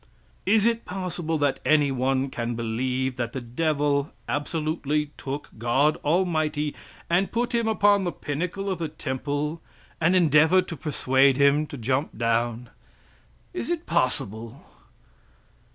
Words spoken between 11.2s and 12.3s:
him to jump